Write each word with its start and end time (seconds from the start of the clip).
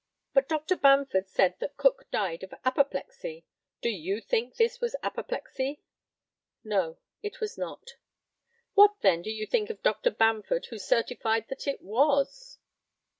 But 0.33 0.49
Dr. 0.49 0.75
Bamford 0.77 1.29
said 1.29 1.59
that 1.59 1.77
Cook 1.77 2.09
died 2.09 2.41
of 2.41 2.55
apoplexy; 2.65 3.45
do 3.83 3.89
you 3.89 4.19
think 4.19 4.55
this 4.55 4.81
was 4.81 4.95
apoplexy? 5.03 5.83
No, 6.63 6.97
it 7.21 7.39
was 7.39 7.55
not. 7.55 7.97
What, 8.73 9.01
then, 9.01 9.21
do 9.21 9.29
you 9.29 9.45
think 9.45 9.69
of 9.69 9.83
Dr. 9.83 10.09
Bamford, 10.09 10.65
who 10.71 10.79
certified 10.79 11.49
that 11.49 11.67
it 11.67 11.83
was? 11.83 12.57